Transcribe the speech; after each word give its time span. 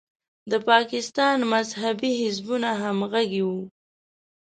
د 0.51 0.53
پاکستان 0.69 1.37
مذهبي 1.53 2.11
حزبونه 2.21 2.69
همغږي 2.81 3.41
وو. 3.49 3.61